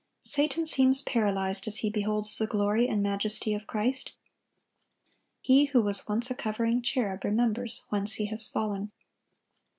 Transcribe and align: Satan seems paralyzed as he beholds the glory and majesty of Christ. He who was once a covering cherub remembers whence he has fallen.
Satan 0.23 0.65
seems 0.65 1.03
paralyzed 1.03 1.67
as 1.67 1.77
he 1.85 1.91
beholds 1.91 2.35
the 2.39 2.47
glory 2.47 2.87
and 2.87 3.03
majesty 3.03 3.53
of 3.53 3.67
Christ. 3.67 4.13
He 5.41 5.65
who 5.65 5.83
was 5.83 6.07
once 6.07 6.31
a 6.31 6.33
covering 6.33 6.81
cherub 6.81 7.23
remembers 7.23 7.83
whence 7.89 8.13
he 8.15 8.25
has 8.25 8.47
fallen. 8.47 8.91